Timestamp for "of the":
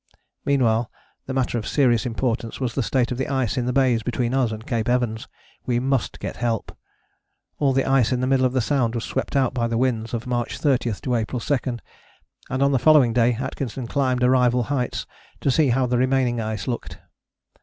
3.11-3.27, 8.47-8.61